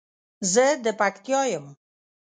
زه 0.53 0.65
د 0.83 0.85
پکتیا 0.99 1.41
یم 1.51 1.65